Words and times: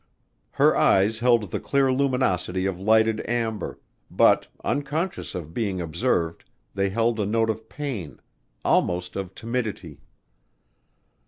Her 0.53 0.75
eyes 0.75 1.19
held 1.19 1.51
the 1.51 1.59
clear 1.59 1.91
luminosity 1.93 2.65
of 2.65 2.79
lighted 2.79 3.21
amber, 3.29 3.79
but, 4.09 4.47
unconscious 4.63 5.35
of 5.35 5.53
being 5.53 5.79
observed, 5.79 6.43
they 6.73 6.89
held 6.89 7.19
a 7.19 7.25
note 7.27 7.51
of 7.51 7.69
pain 7.69 8.19
almost 8.65 9.15
of 9.15 9.35
timidity. 9.35 9.99